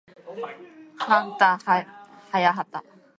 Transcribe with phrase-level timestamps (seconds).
[0.97, 2.83] はあんたはやはた